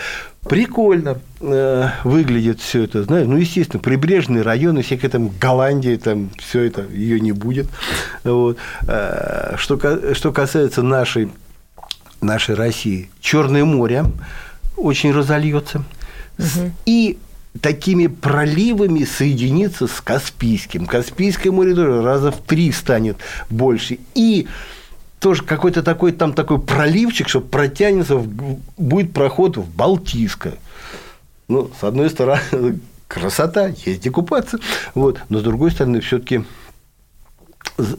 Прикольно 0.48 1.20
э, 1.42 1.90
выглядит 2.04 2.62
все 2.62 2.84
это, 2.84 3.04
знаешь, 3.04 3.28
ну, 3.28 3.36
естественно, 3.36 3.82
прибрежные 3.82 4.44
районы, 4.44 4.82
всякая 4.82 5.10
там 5.10 5.30
Голландия, 5.40 5.98
там 5.98 6.30
все 6.38 6.62
это, 6.62 6.86
ее 6.94 7.20
не 7.20 7.34
будет. 7.34 7.68
Вот. 8.24 8.58
Э, 8.88 9.56
что, 9.58 9.78
что 10.14 10.32
касается 10.32 10.84
нашей, 10.84 11.30
нашей 12.22 12.56
России, 12.56 13.10
Черное 13.20 13.66
море 13.66 14.06
очень 14.78 15.12
разольется. 15.12 15.84
Угу. 16.38 16.72
И 16.86 17.18
такими 17.62 18.08
проливами 18.08 19.04
соединиться 19.04 19.88
с 19.88 20.02
Каспийским. 20.02 20.86
Каспийское 20.86 21.52
море 21.52 21.76
тоже 21.76 22.02
раза 22.02 22.32
в 22.32 22.38
три 22.38 22.72
станет 22.72 23.18
больше. 23.50 24.00
И 24.16 24.48
тоже 25.20 25.44
какой-то 25.44 25.84
такой 25.84 26.12
там 26.12 26.34
такой 26.34 26.60
проливчик, 26.60 27.30
что 27.30 27.42
протянется, 27.42 28.18
в, 28.18 28.28
будет 28.78 29.14
проход 29.14 29.58
в 29.58 29.70
Балтийское. 29.76 30.56
Ну, 31.48 31.72
с 31.80 31.84
одной 31.84 32.10
стороны, 32.10 32.80
красота, 33.08 33.68
езди 33.86 34.10
купаться. 34.10 34.60
Вот. 34.94 35.22
Но 35.30 35.40
с 35.40 35.44
другой 35.44 35.72
стороны, 35.72 36.02
все-таки 36.02 36.44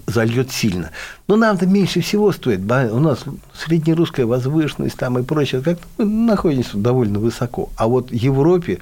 зальет 0.07 0.51
сильно. 0.51 0.91
Но 1.29 1.37
нам-то 1.37 1.67
меньше 1.67 2.01
всего 2.01 2.33
стоит. 2.33 2.61
У 2.61 2.99
нас 2.99 3.25
среднерусская 3.55 4.27
возвышенность 4.27 4.97
там 4.97 5.19
и 5.19 5.23
прочее, 5.23 5.63
как 5.63 5.79
мы 5.99 6.05
находимся 6.05 6.77
довольно 6.77 7.19
высоко. 7.19 7.71
А 7.77 7.87
вот 7.87 8.11
в 8.11 8.15
Европе 8.15 8.81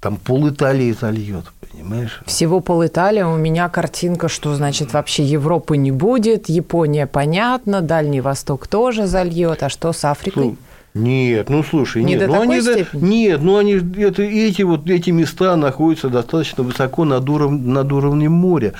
там 0.00 0.16
пол 0.16 0.48
Италии 0.48 0.92
зальет, 0.92 1.44
понимаешь? 1.72 2.22
Всего 2.26 2.60
пол 2.60 2.86
Италии. 2.86 3.22
У 3.22 3.36
меня 3.36 3.68
картинка, 3.68 4.28
что 4.28 4.54
значит 4.54 4.92
вообще 4.92 5.24
Европы 5.24 5.76
не 5.76 5.90
будет, 5.90 6.48
Япония 6.48 7.06
понятно, 7.06 7.80
Дальний 7.80 8.20
Восток 8.20 8.66
тоже 8.66 9.06
зальет, 9.06 9.62
а 9.62 9.68
что 9.68 9.92
с 9.92 10.04
Африкой? 10.04 10.56
Нет, 10.94 11.48
ну 11.50 11.62
слушай, 11.62 12.02
не 12.02 12.14
нет, 12.14 12.28
ну, 12.28 12.40
они, 12.40 12.60
степени? 12.60 13.04
нет, 13.04 13.42
ну 13.42 13.58
они 13.58 13.74
это, 13.74 14.22
эти 14.22 14.62
вот 14.62 14.88
эти 14.88 15.10
места 15.10 15.54
находятся 15.54 16.08
достаточно 16.08 16.64
высоко 16.64 17.04
над, 17.04 17.28
уров, 17.28 17.52
над 17.52 17.92
уровнем 17.92 18.32
моря. 18.32 18.72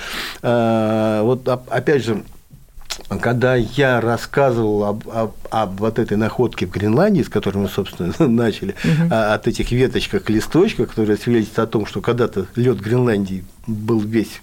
А, 0.42 1.22
вот 1.22 1.46
опять 1.46 2.04
же, 2.04 2.24
когда 3.20 3.54
я 3.54 4.00
рассказывал 4.00 4.84
об, 4.84 5.08
об, 5.08 5.32
об 5.50 5.80
вот 5.80 5.98
этой 5.98 6.16
находке 6.16 6.66
в 6.66 6.70
Гренландии, 6.70 7.22
с 7.22 7.28
которой 7.28 7.58
мы, 7.58 7.68
собственно, 7.68 8.12
начали, 8.28 8.74
угу. 8.84 9.14
от 9.14 9.46
этих 9.48 9.70
веточках, 9.70 10.28
листочках, 10.28 10.90
которые 10.90 11.16
свидетельствуют 11.16 11.68
о 11.68 11.70
том, 11.70 11.86
что 11.86 12.00
когда-то 12.00 12.46
лед 12.54 12.80
Гренландии 12.80 13.44
был 13.66 14.00
весь 14.00 14.40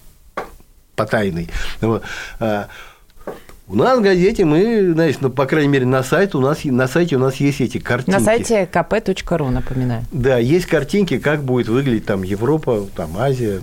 потайный. 0.96 1.48
Вот, 1.80 2.02
а, 2.40 2.68
у 3.68 3.74
нас 3.74 3.98
в 3.98 4.02
газете 4.02 4.44
мы, 4.44 4.92
знаешь, 4.92 5.16
ну, 5.20 5.28
по 5.28 5.44
крайней 5.44 5.68
мере, 5.68 5.86
на 5.86 6.04
сайте 6.04 6.38
у 6.38 6.40
нас 6.40 6.64
на 6.64 6.86
сайте 6.86 7.16
у 7.16 7.18
нас 7.18 7.36
есть 7.36 7.60
эти 7.60 7.78
картинки. 7.78 8.16
На 8.16 8.24
сайте 8.24 8.68
kp.ru, 8.72 9.50
напоминаю. 9.50 10.04
Да, 10.12 10.38
есть 10.38 10.66
картинки, 10.66 11.18
как 11.18 11.42
будет 11.42 11.68
выглядеть 11.68 12.06
там 12.06 12.22
Европа, 12.22 12.86
там 12.94 13.16
Азия, 13.18 13.60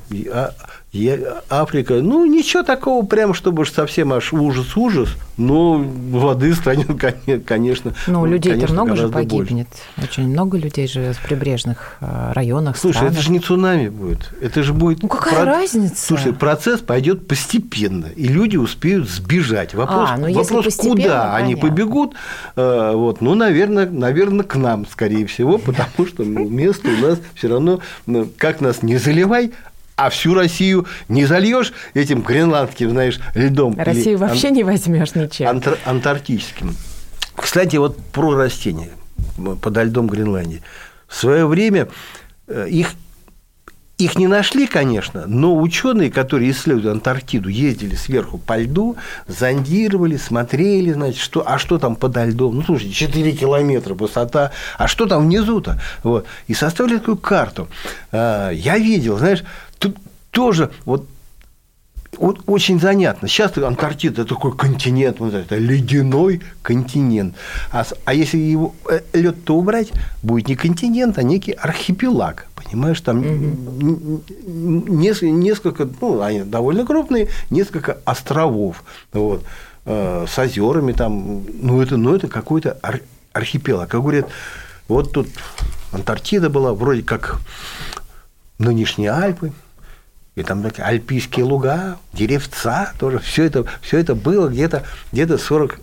а, 0.96 1.44
Африка, 1.50 1.96
ну, 1.96 2.24
ничего 2.26 2.62
такого 2.62 3.04
прям, 3.04 3.34
чтобы 3.34 3.64
уж 3.64 3.72
совсем 3.72 4.14
аж 4.14 4.32
ужас-ужас, 4.32 5.10
но 5.38 5.84
воды 5.84 6.54
станет, 6.54 6.88
конечно, 7.46 7.94
Ну, 8.06 8.26
людей-то 8.26 8.72
много 8.72 8.96
же 8.96 9.10
погибнет. 9.10 9.68
Больше. 9.98 10.12
Очень 10.12 10.30
много 10.30 10.58
людей 10.58 10.88
живет 10.88 11.16
в 11.16 11.24
прибрежных 11.24 11.98
э, 12.00 12.32
районах, 12.34 12.78
Слушай, 12.78 12.98
странах. 12.98 13.14
это 13.14 13.24
же 13.24 13.32
не 13.32 13.40
цунами 13.40 13.90
будет. 13.90 14.32
Это 14.40 14.62
же 14.62 14.74
будет... 14.74 15.02
Ну, 15.02 15.10
какая 15.10 15.44
про... 15.44 15.46
разница? 15.46 16.06
Слушай, 16.06 16.32
процесс 16.32 16.82
пойдет 16.82 17.28
постепенно, 17.28 18.06
и 18.16 18.28
люди 18.28 18.58
успеют 18.58 19.10
сбежать. 19.10 19.74
Вопрос, 19.74 20.10
а, 20.12 20.18
ну, 20.18 20.32
вопрос 20.32 20.76
куда 20.76 20.94
понятно. 20.94 21.36
они 21.36 21.56
побегут, 21.56 22.14
э, 22.56 22.92
вот, 22.94 23.20
ну, 23.22 23.34
наверное, 23.34 23.90
наверное, 23.90 24.44
к 24.44 24.56
нам, 24.58 24.86
скорее 24.86 25.26
всего, 25.26 25.58
потому 25.58 26.08
что 26.08 26.24
место 26.24 26.88
у 26.90 27.08
нас 27.08 27.18
все 27.34 27.48
равно, 27.48 27.80
ну, 28.06 28.30
как 28.38 28.62
нас 28.62 28.84
не 28.84 28.98
заливай, 28.98 29.54
а 30.06 30.10
всю 30.10 30.34
Россию 30.34 30.86
не 31.08 31.26
зальешь 31.26 31.74
этим 31.94 32.22
гренландским, 32.22 32.90
знаешь, 32.90 33.20
льдом. 33.36 33.76
Россию 33.78 34.18
вообще 34.18 34.50
ан... 34.50 34.54
не 34.54 34.64
возьмешь 34.64 35.16
ничем. 35.16 35.48
Антар... 35.48 35.78
Антарктическим. 35.86 36.76
Кстати, 37.36 37.78
вот 37.78 37.98
про 38.12 38.36
растения. 38.36 38.90
подо 39.62 39.84
льдом 39.84 40.08
Гренландии. 40.08 40.62
В 41.08 41.16
свое 41.16 41.46
время 41.46 41.88
э, 42.48 42.68
их 42.70 42.94
их 43.98 44.16
не 44.18 44.28
нашли, 44.28 44.66
конечно, 44.66 45.26
но 45.28 45.56
ученые, 45.56 46.10
которые 46.10 46.52
исследуют 46.52 46.88
Антарктиду, 46.88 47.48
ездили 47.48 47.96
сверху 47.96 48.40
по 48.40 48.58
льду, 48.58 48.98
зондировали, 49.28 50.18
смотрели, 50.18 50.92
значит, 50.92 51.22
что, 51.22 51.44
а 51.48 51.60
что 51.60 51.78
там 51.78 51.96
подо 51.96 52.26
льдом. 52.26 52.56
Ну, 52.56 52.64
слушайте, 52.64 52.94
4 52.94 53.32
километра 53.34 53.94
высота, 53.94 54.52
а 54.78 54.88
что 54.88 55.06
там 55.06 55.26
внизу-то? 55.26 55.80
Вот. 56.02 56.26
И 56.48 56.56
составили 56.56 56.98
такую 56.98 57.18
карту. 57.18 57.68
А, 58.12 58.50
я 58.50 58.78
видел, 58.80 59.20
знаешь, 59.20 59.44
тут 59.78 59.96
тоже 60.32 60.72
вот 60.86 61.08
вот 62.18 62.42
очень 62.46 62.80
занятно. 62.80 63.28
Сейчас 63.28 63.58
Антарктида 63.58 64.22
это 64.22 64.36
такой 64.36 64.56
континент, 64.56 65.20
вот 65.20 65.34
это 65.34 65.58
ледяной 65.58 66.42
континент. 66.62 67.36
А, 67.72 67.86
а 68.06 68.14
если 68.14 68.38
его 68.38 68.76
э, 68.90 69.02
лед-то 69.14 69.56
убрать, 69.56 69.92
будет 70.22 70.48
не 70.48 70.56
континент, 70.56 71.18
а 71.18 71.24
некий 71.24 71.52
архипелаг. 71.52 72.48
Понимаешь, 72.56 73.02
там 73.02 73.20
угу. 73.20 74.24
несколько, 74.48 75.88
ну, 76.02 76.22
они 76.22 76.44
довольно 76.44 76.86
крупные, 76.86 77.30
несколько 77.50 77.98
островов. 78.06 78.84
Вот, 79.12 79.44
э, 79.86 80.26
с 80.28 80.40
озерами 80.40 80.94
там. 80.94 81.44
Ну, 81.62 81.82
это, 81.82 81.98
ну, 81.98 82.16
это 82.16 82.28
какой-то 82.28 82.78
архипелаг. 83.34 83.90
Как 83.90 84.02
говорят, 84.02 84.28
вот 84.88 85.12
тут 85.12 85.28
Антарктида 85.92 86.50
была, 86.50 86.74
вроде 86.74 87.04
как 87.04 87.40
нынешние 88.60 89.12
Альпы, 89.12 89.52
и 90.36 90.44
там 90.44 90.64
такие 90.64 90.84
альпийские 90.84 91.46
луга, 91.46 91.98
деревца 92.14 92.94
тоже. 93.00 93.20
Все 93.20 93.44
это, 93.44 93.66
все 93.82 94.00
это 94.00 94.16
было 94.16 94.48
где-то 94.48 94.84
где 95.12 95.38
40 95.38 95.80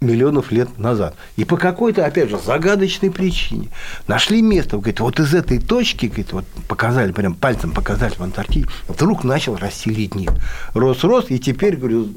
миллионов 0.00 0.52
лет 0.52 0.78
назад. 0.78 1.14
И 1.36 1.44
по 1.44 1.56
какой-то, 1.56 2.04
опять 2.04 2.28
же, 2.28 2.38
загадочной 2.38 3.10
причине 3.10 3.68
нашли 4.06 4.42
место, 4.42 4.76
говорит, 4.76 5.00
вот 5.00 5.18
из 5.20 5.34
этой 5.34 5.58
точки, 5.58 6.06
говорит, 6.06 6.32
вот 6.32 6.44
показали, 6.68 7.12
прям 7.12 7.34
пальцем 7.34 7.72
показали 7.72 8.12
в 8.12 8.20
Антарктиде, 8.20 8.68
вдруг 8.88 9.24
начал 9.24 9.56
расти 9.56 9.90
ледник. 9.90 10.32
Рос, 10.74 11.02
рос, 11.02 11.26
и 11.30 11.38
теперь, 11.38 11.76
говорю, 11.76 12.08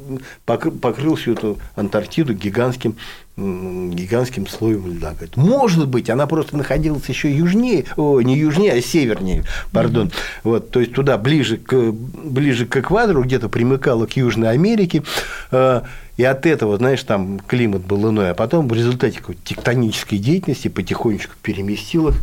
покрыл 0.45 1.15
всю 1.15 1.33
эту 1.33 1.57
Антарктиду 1.75 2.33
гигантским 2.33 2.97
гигантским 3.39 4.47
слоем 4.47 4.87
льда. 4.87 5.11
Говорит, 5.11 5.37
может 5.37 5.87
быть, 5.87 6.09
она 6.09 6.27
просто 6.27 6.57
находилась 6.57 7.07
еще 7.07 7.33
южнее, 7.33 7.85
о, 7.95 8.21
не 8.21 8.37
южнее, 8.37 8.73
а 8.73 8.81
севернее, 8.81 9.43
пардон. 9.71 10.07
Mm-hmm. 10.07 10.39
Вот, 10.43 10.71
то 10.71 10.79
есть 10.79 10.93
туда 10.93 11.17
ближе 11.17 11.57
к, 11.57 11.91
ближе 11.91 12.65
к 12.65 12.77
экватору, 12.77 13.23
где-то 13.23 13.49
примыкала 13.49 14.05
к 14.05 14.13
Южной 14.13 14.51
Америке. 14.51 15.03
Э, 15.51 15.81
и 16.17 16.23
от 16.23 16.45
этого, 16.45 16.77
знаешь, 16.77 17.01
там 17.03 17.39
климат 17.39 17.81
был 17.85 18.09
иной, 18.09 18.31
а 18.31 18.33
потом 18.33 18.67
в 18.67 18.73
результате 18.73 19.19
какой-то 19.19 19.41
тектонической 19.43 20.17
деятельности 20.17 20.67
потихонечку 20.67 21.33
переместил 21.41 22.09
их. 22.09 22.15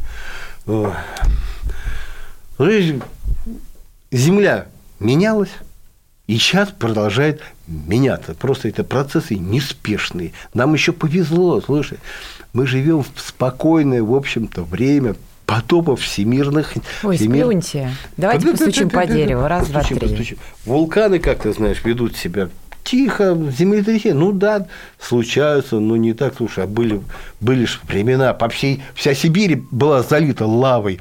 Ну, 0.66 0.92
земля 4.10 4.66
менялась, 5.00 5.50
и 6.26 6.38
сейчас 6.38 6.70
продолжает 6.70 7.40
меняться. 7.66 8.34
Просто 8.34 8.68
это 8.68 8.84
процессы 8.84 9.36
неспешные. 9.36 10.32
Нам 10.54 10.74
еще 10.74 10.92
повезло, 10.92 11.60
слушай, 11.60 11.98
мы 12.52 12.66
живем 12.66 13.02
в 13.02 13.20
спокойное, 13.20 14.02
в 14.02 14.14
общем-то, 14.14 14.64
время 14.64 15.14
потопов 15.46 16.00
всемирных. 16.00 16.74
Ой, 17.04 17.16
всемир... 17.16 17.44
сплюньте. 17.44 17.90
Давайте 18.16 18.48
постучим 18.48 18.90
по 18.90 19.06
дереву. 19.06 19.46
Раз, 19.46 19.68
два, 19.68 19.82
три. 19.82 20.36
Вулканы, 20.64 21.20
как 21.20 21.42
ты 21.42 21.52
знаешь, 21.52 21.84
ведут 21.84 22.16
себя 22.16 22.48
тихо, 22.86 23.36
землетрясения, 23.56 24.14
ну 24.14 24.32
да, 24.32 24.68
случаются, 25.00 25.80
но 25.80 25.96
не 25.96 26.14
так, 26.14 26.34
слушай, 26.36 26.64
а 26.64 26.66
были, 26.68 27.02
были 27.40 27.64
же 27.64 27.80
времена, 27.88 28.32
по 28.32 28.48
всей, 28.48 28.82
вся 28.94 29.12
Сибирь 29.12 29.60
была 29.72 30.02
залита 30.02 30.46
лавой, 30.46 31.00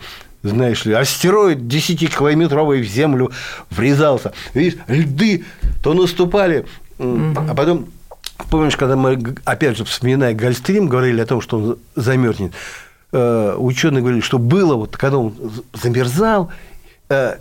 знаешь 0.50 0.86
ли, 0.86 0.94
астероид 0.94 1.60
10-километровый 1.60 2.82
в 2.82 2.86
землю 2.86 3.32
врезался. 3.70 4.34
Видишь, 4.54 4.80
льды 4.88 5.46
то 5.84 5.93
наступали, 5.93 6.65
а 6.98 7.54
потом 7.56 7.88
Помнишь, 8.50 8.76
когда 8.76 8.98
мы, 8.98 9.17
опять 9.46 9.78
же, 9.78 9.86
вспоминая 9.86 10.34
Гольфстрим, 10.34 10.89
говорили 10.89 11.22
о 11.22 11.26
том, 11.26 11.39
что 11.39 11.58
он 11.58 11.80
замерзнет, 11.96 12.52
э, 13.13 13.56
ученые 13.58 14.02
говорили, 14.02 14.22
что 14.22 14.38
было, 14.38 14.76
вот, 14.76 14.98
когда 14.98 15.19
он 15.19 15.34
замерзал, 15.72 16.52
э, 17.08 17.38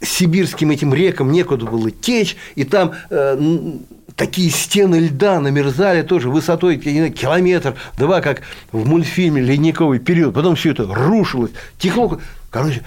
сибирским 0.00 0.70
этим 0.70 0.94
рекам 0.94 1.32
некуда 1.32 1.66
было 1.66 1.90
течь, 1.90 2.36
и 2.54 2.64
там 2.64 2.92
э, 3.10 3.72
такие 4.16 4.50
стены 4.50 4.96
льда 4.96 5.40
намерзали 5.40 6.02
тоже 6.02 6.30
высотой 6.30 6.76
километр, 6.76 7.74
два, 7.96 8.20
как 8.20 8.42
в 8.70 8.86
мультфильме 8.86 9.42
«Ледниковый 9.42 9.98
период». 9.98 10.34
Потом 10.34 10.56
все 10.56 10.72
это 10.72 10.86
рушилось, 10.86 11.52
текло. 11.78 12.20
Короче, 12.50 12.82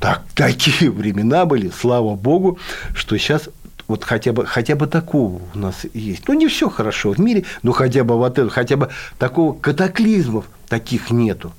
так, 0.00 0.22
такие 0.34 0.90
времена 0.92 1.46
были, 1.46 1.70
слава 1.70 2.14
богу, 2.14 2.58
что 2.94 3.16
сейчас 3.18 3.48
вот 3.88 4.04
хотя 4.04 4.32
бы, 4.32 4.46
хотя 4.46 4.74
бы 4.74 4.86
такого 4.86 5.40
у 5.54 5.58
нас 5.58 5.86
есть. 5.94 6.26
Ну, 6.28 6.34
не 6.34 6.48
все 6.48 6.68
хорошо 6.68 7.12
в 7.12 7.18
мире, 7.18 7.44
но 7.62 7.72
хотя 7.72 8.04
бы 8.04 8.16
вот 8.16 8.38
это, 8.38 8.50
хотя 8.50 8.76
бы 8.76 8.90
такого 9.18 9.56
катаклизмов 9.58 10.46
таких 10.68 11.10
нету. 11.10 11.52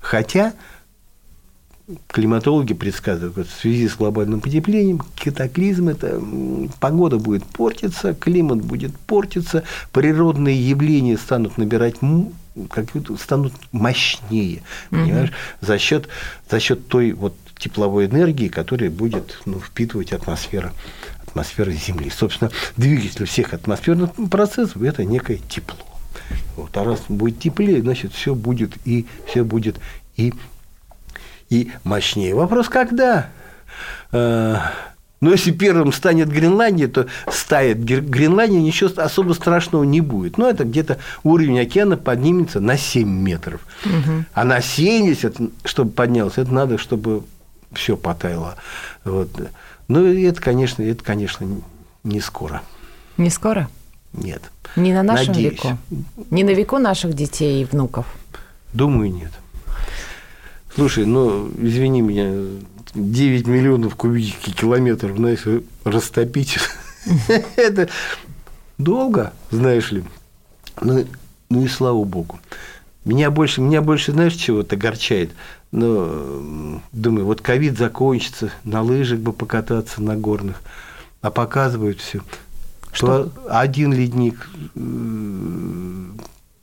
Хотя 0.00 0.54
климатологи 2.08 2.74
предсказывают, 2.74 3.48
что 3.48 3.56
в 3.56 3.60
связи 3.60 3.88
с 3.88 3.96
глобальным 3.96 4.40
потеплением 4.40 5.00
катаклизм– 5.22 5.88
это 5.90 6.22
погода 6.80 7.18
будет 7.18 7.44
портиться, 7.44 8.14
климат 8.14 8.62
будет 8.62 8.96
портиться, 8.98 9.64
природные 9.92 10.56
явления 10.56 11.16
станут 11.16 11.58
набирать 11.58 11.96
как 12.68 12.86
станут 13.18 13.52
мощнее, 13.72 14.62
понимаешь, 14.90 15.32
за 15.60 15.78
счет 15.78 16.08
за 16.50 16.60
счет 16.60 16.88
той 16.88 17.12
вот 17.12 17.34
тепловой 17.58 18.06
энергии, 18.06 18.48
которая 18.48 18.90
будет 18.90 19.38
ну, 19.44 19.60
впитывать 19.60 20.12
атмосфера 20.12 20.72
атмосфера 21.26 21.70
Земли. 21.70 22.10
Собственно, 22.10 22.50
двигатель 22.76 23.24
всех 23.26 23.54
атмосферных 23.54 24.10
процессов– 24.30 24.82
это 24.82 25.04
некое 25.04 25.38
тепло. 25.48 25.78
Вот. 26.56 26.76
А 26.76 26.84
раз 26.84 27.00
будет 27.08 27.38
теплее, 27.38 27.80
значит, 27.80 28.12
все 28.12 28.34
будет 28.34 28.72
и 28.84 29.06
все 29.26 29.44
будет 29.44 29.78
и 30.16 30.34
и 31.50 31.70
мощнее. 31.84 32.34
Вопрос, 32.34 32.68
когда? 32.68 33.28
Э, 34.12 34.56
но 35.20 35.32
если 35.32 35.50
первым 35.50 35.92
станет 35.92 36.30
Гренландия, 36.30 36.88
то 36.88 37.06
стает 37.30 37.84
Гренландия, 37.84 38.60
ничего 38.60 38.90
особо 38.96 39.34
страшного 39.34 39.84
не 39.84 40.00
будет. 40.00 40.38
Но 40.38 40.48
это 40.48 40.64
где-то 40.64 40.98
уровень 41.22 41.60
океана 41.60 41.98
поднимется 41.98 42.60
на 42.60 42.78
7 42.78 43.06
метров. 43.06 43.60
Угу. 43.84 44.24
А 44.32 44.44
на 44.44 44.62
70, 44.62 45.36
чтобы 45.64 45.90
поднялся, 45.90 46.40
это 46.40 46.54
надо, 46.54 46.78
чтобы 46.78 47.24
все 47.72 47.96
потаяло. 47.96 48.56
Вот. 49.04 49.28
Ну, 49.88 50.06
это, 50.06 50.40
конечно, 50.40 50.82
это, 50.82 51.04
конечно, 51.04 51.46
не 52.02 52.20
скоро. 52.20 52.62
Не 53.18 53.28
скоро? 53.28 53.68
Нет. 54.14 54.42
Не 54.76 54.92
на 54.92 55.02
нашем 55.02 55.34
Надеюсь. 55.34 55.52
веку? 55.52 55.78
Не 56.30 56.44
на 56.44 56.50
веку 56.50 56.78
наших 56.78 57.12
детей 57.14 57.62
и 57.62 57.64
внуков? 57.64 58.06
Думаю, 58.72 59.12
нет. 59.12 59.32
Слушай, 60.74 61.04
ну, 61.04 61.50
извини 61.58 62.00
меня, 62.00 62.32
9 62.94 63.46
миллионов 63.46 63.96
кубических 63.96 64.54
километров, 64.54 65.16
знаешь, 65.16 65.44
растопить, 65.84 66.58
это 67.56 67.88
долго, 68.78 69.32
знаешь 69.50 69.90
ли. 69.92 70.04
Ну, 70.80 71.04
ну 71.48 71.64
и 71.64 71.68
слава 71.68 72.02
богу. 72.04 72.38
Меня 73.04 73.30
больше, 73.30 73.60
меня 73.60 73.80
больше, 73.80 74.12
знаешь, 74.12 74.34
чего-то 74.34 74.76
огорчает? 74.76 75.32
Ну, 75.72 76.80
думаю, 76.92 77.26
вот 77.26 77.40
ковид 77.40 77.78
закончится, 77.78 78.50
на 78.64 78.82
лыжах 78.82 79.20
бы 79.20 79.32
покататься 79.32 80.02
на 80.02 80.16
горных, 80.16 80.62
а 81.22 81.30
показывают 81.30 82.00
все. 82.00 82.20
Что? 82.92 83.30
Один 83.48 83.92
ледник 83.92 84.48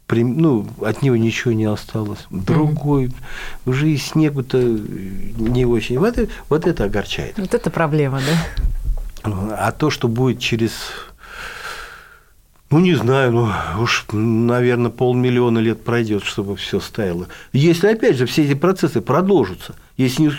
ну, 0.10 0.67
от 0.82 1.02
него 1.02 1.15
ничего 1.15 1.54
не 1.54 1.65
осталось. 1.65 2.26
Другой, 2.30 3.06
mm-hmm. 3.06 3.70
уже 3.70 3.89
и 3.89 3.98
снегу-то 3.98 4.58
не 4.58 5.65
очень. 5.65 6.00
Вот, 6.00 6.17
это, 6.17 6.32
вот 6.50 6.65
это 6.65 6.86
огорчает. 6.86 7.38
Вот 7.38 7.54
это 7.54 7.70
проблема, 7.70 8.20
да? 8.20 9.32
А 9.58 9.72
то, 9.72 9.89
что 9.89 10.08
будет 10.08 10.39
через, 10.39 10.72
ну, 12.70 12.80
не 12.80 12.96
знаю, 12.96 13.32
ну, 13.34 13.52
уж, 13.82 14.06
наверное, 14.13 14.91
полмиллиона 14.91 15.60
лет 15.60 15.84
пройдет, 15.84 16.24
чтобы 16.24 16.56
все 16.56 16.80
стаяло. 16.80 17.28
Если, 17.52 17.88
опять 17.88 18.15
же, 18.15 18.26
все 18.26 18.46
эти 18.46 18.54
процессы 18.54 19.02
продолжатся, 19.02 19.76
если 19.98 20.24
не, 20.24 20.32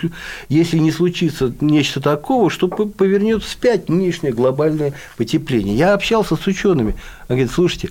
если 0.48 0.78
не 0.78 0.92
случится 0.92 1.52
нечто 1.60 2.00
такого, 2.00 2.48
что 2.48 2.68
повернет 2.68 3.42
вспять 3.42 3.90
нынешнее 3.90 4.32
глобальное 4.32 4.94
потепление. 5.16 5.76
Я 5.76 5.92
общался 5.92 6.36
с 6.36 6.46
учеными. 6.46 6.94
Они 7.26 7.40
говорят, 7.40 7.50
слушайте, 7.50 7.90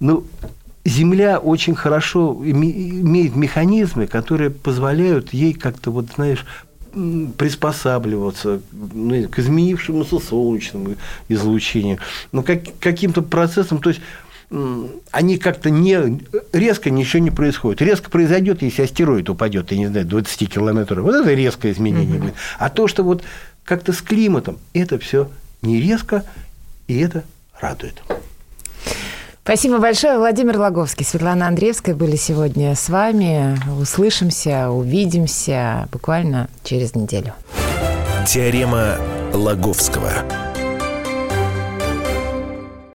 ну, 0.00 0.24
Земля 0.84 1.38
очень 1.38 1.74
хорошо 1.74 2.38
имеет 2.44 3.34
механизмы, 3.34 4.06
которые 4.06 4.50
позволяют 4.50 5.32
ей 5.32 5.54
как-то, 5.54 5.90
вот, 5.90 6.06
знаешь, 6.14 6.44
приспосабливаться 7.38 8.60
ну, 8.72 9.28
к 9.28 9.38
изменившемуся 9.38 10.18
солнечному 10.18 10.94
излучению, 11.28 11.98
но 12.32 12.42
как, 12.42 12.60
каким-то 12.80 13.22
процессом, 13.22 13.78
то 13.78 13.90
есть 13.90 14.00
они 15.10 15.38
как-то 15.38 15.70
не 15.70 16.20
резко 16.52 16.90
ничего 16.90 17.22
не 17.22 17.30
происходит. 17.30 17.82
Резко 17.82 18.10
произойдет, 18.10 18.62
если 18.62 18.82
астероид 18.82 19.28
упадет, 19.28 19.72
я 19.72 19.78
не 19.78 19.86
знаю, 19.88 20.06
20 20.06 20.52
километров. 20.52 21.02
Вот 21.02 21.14
это 21.14 21.32
резкое 21.32 21.72
изменение 21.72 22.20
будет. 22.20 22.34
А 22.58 22.70
то, 22.70 22.86
что 22.86 23.02
вот 23.02 23.24
как-то 23.64 23.92
с 23.92 24.00
климатом, 24.00 24.58
это 24.72 24.98
все 24.98 25.28
не 25.62 25.80
резко, 25.80 26.24
и 26.86 26.98
это 26.98 27.24
радует. 27.58 28.02
Спасибо 29.44 29.76
большое. 29.76 30.16
Владимир 30.16 30.58
Логовский, 30.58 31.04
Светлана 31.04 31.48
Андреевская 31.48 31.94
были 31.94 32.16
сегодня 32.16 32.74
с 32.74 32.88
вами. 32.88 33.58
Услышимся, 33.78 34.70
увидимся 34.70 35.86
буквально 35.92 36.48
через 36.62 36.94
неделю. 36.94 37.34
Теорема 38.26 38.96
Лаговского. 39.34 40.12